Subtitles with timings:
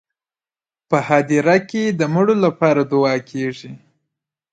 [0.89, 3.71] په هدیره کې د مړو لپاره دعا کیږي.